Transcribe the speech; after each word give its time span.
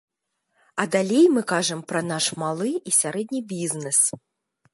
А 0.75 0.83
далей 0.95 1.25
мы 1.35 1.41
кажам 1.51 1.83
пра 1.93 2.01
наш 2.11 2.31
малы 2.45 2.71
і 2.81 2.91
сярэдні 3.01 3.41
бізнэс. 3.53 4.01